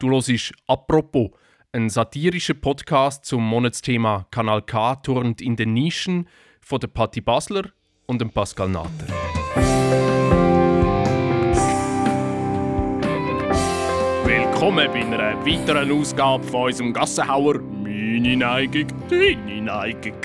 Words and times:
Du 0.00 0.08
hörst 0.08 0.54
«Apropos», 0.66 1.28
ein 1.72 1.90
satirischer 1.90 2.54
Podcast 2.54 3.26
zum 3.26 3.46
Monatsthema 3.46 4.24
Kanal 4.30 4.62
K 4.62 4.96
turnt 4.96 5.42
in 5.42 5.56
den 5.56 5.74
Nischen 5.74 6.26
von 6.62 6.80
der 6.80 6.88
Patti 6.88 7.20
Basler 7.20 7.64
und 8.06 8.18
dem 8.18 8.30
Pascal 8.30 8.70
Natter. 8.70 8.88
Willkommen 14.24 14.88
bei 14.90 15.04
einer 15.04 15.44
weiteren 15.44 15.92
Ausgabe 15.92 16.44
von 16.44 16.68
unserem 16.68 16.94
Gassenhauer 16.94 17.58
«Meine 17.58 18.38
Neigung, 18.38 18.86
deine 19.10 19.60
Neigung». 19.60 20.16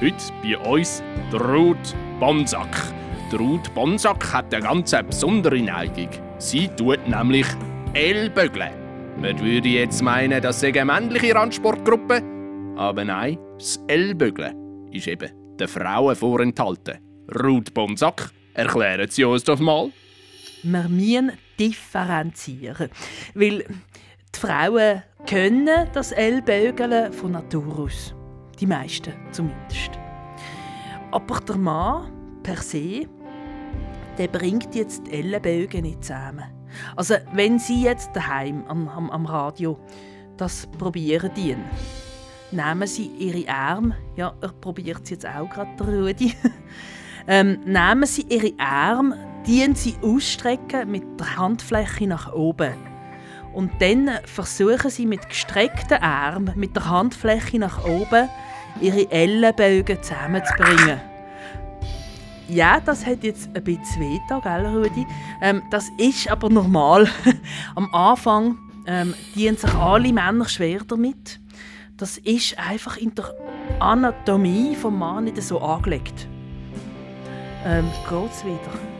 Heute 0.00 0.16
bei 0.42 0.58
uns 0.58 1.00
Ruth 1.32 1.94
Bonsack. 2.18 2.92
Ruth 3.38 3.72
Bonsack 3.72 4.32
hat 4.32 4.52
eine 4.52 4.64
ganz 4.64 4.90
besondere 4.90 5.62
Neigung. 5.62 6.08
Sie 6.38 6.66
tut 6.66 7.06
nämlich 7.06 7.46
Ellbögeln. 7.94 8.79
Man 9.20 9.38
würde 9.38 9.68
jetzt 9.68 10.00
meinen, 10.00 10.40
das 10.40 10.60
sei 10.60 10.68
eine 10.68 10.86
männliche 10.86 11.34
Randsportgruppe. 11.34 12.22
Aber 12.76 13.04
nein, 13.04 13.38
das 13.58 13.78
Ellbögeln 13.86 14.88
ist 14.92 15.08
eben 15.08 15.30
den 15.58 15.68
Frauen 15.68 16.16
vorenthalten. 16.16 17.00
Ruth 17.44 17.74
Bonsack, 17.74 18.30
erklären 18.54 19.10
Sie 19.10 19.24
uns 19.24 19.44
doch 19.44 19.60
mal. 19.60 19.90
Wir 20.62 20.88
müssen 20.88 21.32
differenzieren. 21.58 22.88
Weil 23.34 23.58
die 24.34 24.38
Frauen 24.38 25.02
können 25.28 25.86
das 25.92 26.12
Ellbögeln 26.12 27.12
von 27.12 27.32
Natur 27.32 27.78
aus. 27.80 28.14
Die 28.58 28.66
meisten 28.66 29.12
zumindest. 29.32 29.90
Aber 31.10 31.40
der 31.40 31.58
Mann 31.58 32.10
per 32.42 32.56
se, 32.56 33.06
der 34.16 34.28
bringt 34.28 34.74
jetzt 34.74 35.06
die 35.06 35.12
Ellenbögen 35.12 35.82
nicht 35.82 36.04
zusammen. 36.04 36.59
Also 36.96 37.14
wenn 37.32 37.58
Sie 37.58 37.82
jetzt 37.82 38.14
daheim 38.14 38.64
am, 38.68 38.88
am, 38.88 39.10
am 39.10 39.26
Radio 39.26 39.78
das 40.36 40.66
probieren 40.78 41.32
dienen, 41.34 41.64
nehmen 42.50 42.86
Sie 42.86 43.06
Ihre 43.06 43.48
Arme, 43.48 43.96
ja, 44.16 44.34
er 44.40 44.48
probiert 44.48 45.00
es 45.04 45.10
jetzt 45.10 45.26
auch 45.26 45.48
gerade, 45.48 45.84
Rudi, 45.84 46.34
ähm, 47.28 47.60
nehmen 47.64 48.06
Sie 48.06 48.26
Ihre 48.28 48.52
Arme, 48.58 49.18
dienen 49.46 49.74
Sie 49.74 49.96
ausstrecken 50.02 50.90
mit 50.90 51.04
der 51.18 51.36
Handfläche 51.36 52.06
nach 52.06 52.32
oben. 52.32 52.74
Und 53.52 53.72
dann 53.80 54.10
versuchen 54.24 54.90
Sie 54.90 55.06
mit 55.06 55.28
gestreckten 55.28 55.98
Armen, 55.98 56.52
mit 56.56 56.76
der 56.76 56.88
Handfläche 56.88 57.58
nach 57.58 57.84
oben, 57.84 58.28
ihre 58.80 59.10
Ellenbögen 59.10 60.02
zusammenzubringen. 60.02 61.00
Ja, 62.52 62.80
das 62.80 63.06
hat 63.06 63.22
jetzt 63.22 63.48
ein 63.54 63.62
bisschen 63.62 64.00
weh, 64.00 64.18
gell, 64.28 64.66
Rudi? 64.66 65.06
Ähm, 65.40 65.62
das 65.70 65.88
ist 65.98 66.28
aber 66.28 66.50
normal. 66.50 67.08
Am 67.76 67.88
Anfang 67.94 68.58
ähm, 68.86 69.14
dienen 69.36 69.56
sich 69.56 69.72
alle 69.74 70.12
Männer 70.12 70.48
schwer 70.48 70.80
damit. 70.84 71.38
Das 71.96 72.18
ist 72.18 72.58
einfach 72.58 72.96
in 72.96 73.14
der 73.14 73.32
Anatomie 73.78 74.74
des 74.74 74.82
Mannes 74.82 75.34
nicht 75.34 75.42
so 75.46 75.60
angelegt. 75.60 76.26
Ähm, 77.64 77.88
geht's 78.08 78.44
wieder? 78.44 78.99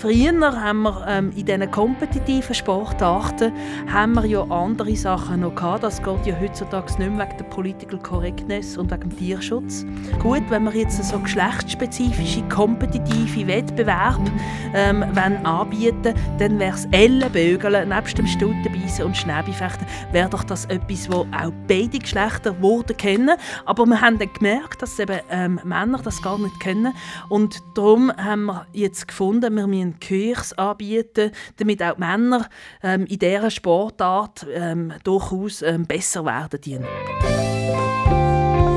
Früher 0.00 0.58
haben 0.58 0.80
wir 0.80 1.04
ähm, 1.06 1.30
in 1.36 1.44
diesen 1.44 1.70
kompetitiven 1.70 2.54
Sportarten 2.54 3.52
haben 3.92 4.14
wir 4.14 4.24
ja 4.24 4.40
andere 4.44 4.96
Sachen 4.96 5.40
noch 5.40 5.54
gehabt. 5.54 5.82
Das 5.82 6.02
geht 6.02 6.24
ja 6.24 6.34
heutzutage 6.40 6.86
nicht 6.98 7.10
mehr 7.12 7.26
wegen 7.26 7.36
der 7.36 7.44
Political 7.44 7.98
Correctness 7.98 8.78
und 8.78 8.90
wegen 8.90 9.10
dem 9.10 9.18
Tierschutz. 9.18 9.84
Gut, 10.18 10.42
wenn 10.48 10.64
wir 10.64 10.74
jetzt 10.74 11.04
so 11.04 11.18
geschlechtsspezifische, 11.18 12.42
kompetitive 12.48 13.46
Wettbewerbe 13.46 14.30
ähm, 14.72 15.02
anbieten 15.44 16.14
dann 16.38 16.58
wäre 16.58 16.74
es 16.74 16.86
Ellenbögeln, 16.92 17.90
nebst 17.90 18.16
dem 18.16 18.26
Stuttenbeissen 18.26 19.04
und 19.04 19.14
Schnäbifechten, 19.18 19.86
wäre 20.12 20.30
doch 20.30 20.44
das 20.44 20.64
etwas, 20.64 21.12
wo 21.12 21.26
auch 21.30 21.52
beide 21.68 21.98
Geschlechter 21.98 22.58
wurden 22.62 22.96
kennen. 22.96 23.36
Aber 23.66 23.84
wir 23.84 24.00
haben 24.00 24.18
dann 24.18 24.32
gemerkt, 24.32 24.80
dass 24.80 24.98
eben 24.98 25.20
ähm, 25.28 25.60
Männer 25.62 26.00
das 26.02 26.22
gar 26.22 26.38
nicht 26.38 26.58
kennen. 26.58 26.94
Und 27.28 27.62
darum 27.74 28.10
haben 28.16 28.46
wir 28.46 28.66
jetzt 28.72 29.06
gefunden, 29.06 29.54
wir 29.54 29.66
müssen 29.66 29.89
einen 29.90 30.00
Kurs 30.00 30.52
anbieten, 30.54 31.32
damit 31.56 31.82
auch 31.82 31.94
die 31.94 32.00
Männer 32.00 32.48
ähm, 32.82 33.06
in 33.06 33.18
dieser 33.18 33.50
Sportart 33.50 34.46
ähm, 34.52 34.92
durchaus 35.04 35.62
ähm, 35.62 35.86
besser 35.86 36.24
werden. 36.24 36.60
Dienen. 36.60 36.86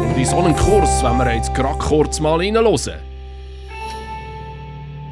Und 0.10 0.18
in 0.18 0.26
so 0.26 0.38
einen 0.38 0.56
Kurs 0.56 1.04
wenn 1.04 1.18
wir 1.18 1.36
jetzt 1.36 1.54
gerade 1.54 1.78
kurz 1.80 2.20
mal 2.20 2.38
reinhören. 2.38 3.00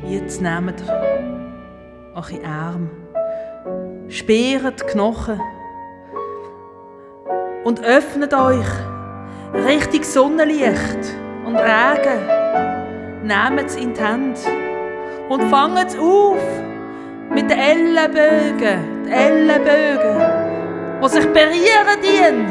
Jetzt 0.07 0.41
nehmt 0.41 0.83
eure 2.15 2.43
Arme, 2.45 2.89
sperrt 4.09 4.81
die 4.81 4.85
Knochen 4.91 5.39
und 7.63 7.83
öffnet 7.83 8.33
euch 8.33 8.65
Richtung 9.53 10.03
Sonnenlicht 10.03 11.15
und 11.45 11.55
Regen. 11.55 12.41
Nehmt 13.23 13.67
es 13.67 13.75
in 13.75 13.93
die 13.93 14.01
Hände 14.01 14.70
und 15.31 15.43
fangt 15.43 15.97
auf 15.97 16.43
mit 17.29 17.49
den 17.49 17.57
Ellenbögen. 17.57 19.05
Die 19.05 19.11
Ellenbögen, 19.11 20.21
die 21.01 21.07
sich 21.07 21.25
berühren. 21.27 22.47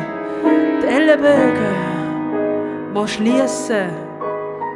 Die 0.83 0.87
Ellenbögen, 0.87 1.75
die 2.95 3.09
schließen, 3.09 3.91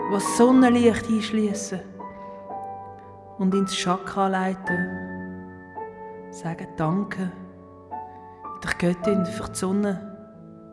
die 0.08 0.12
das 0.12 0.36
Sonnenlicht 0.36 1.08
einschließen 1.08 1.80
und 3.38 3.54
ins 3.54 3.74
Chakra 3.74 4.28
leiten. 4.28 4.88
Sagen 6.30 6.68
Danke 6.76 7.32
der 8.62 8.74
Göttin 8.78 9.24
für 9.24 9.48
die 9.50 9.58
Sonne, 9.58 10.16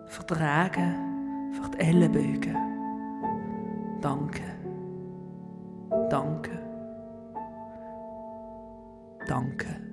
für 0.08 0.24
den 0.24 0.38
Regen, 0.38 1.53
für 1.53 1.70
die 1.72 1.80
Ellenbögen. 1.80 2.58
Danke. 4.02 4.44
Danke. 6.09 6.71
Danke. 9.31 9.91